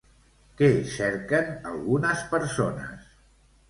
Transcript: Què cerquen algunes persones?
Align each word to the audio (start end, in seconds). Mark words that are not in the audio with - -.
Què 0.61 0.69
cerquen 0.93 1.53
algunes 1.75 2.27
persones? 2.37 3.09